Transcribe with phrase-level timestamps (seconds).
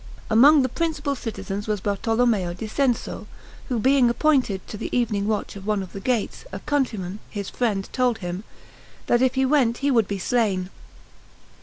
[0.31, 3.27] Among the principal citizens was Bartolomeo di Senso,
[3.69, 7.51] who being appointed to the evening watch of one of the gates, a countryman, his
[7.51, 8.43] friend, told him,
[9.05, 10.71] that if he went he would be slain.